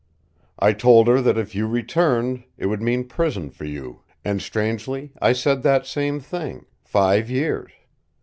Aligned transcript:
I 0.57 0.73
told 0.73 1.07
her 1.07 1.21
that 1.21 1.37
if 1.37 1.53
you 1.53 1.67
returned 1.67 2.43
it 2.57 2.65
would 2.65 2.81
mean 2.81 3.03
prison 3.07 3.51
for 3.51 3.65
you, 3.65 4.01
and 4.25 4.41
strangely 4.41 5.11
I 5.21 5.31
said 5.33 5.61
that 5.61 5.85
same 5.85 6.19
thing 6.19 6.65
five 6.83 7.29
years. 7.29 7.71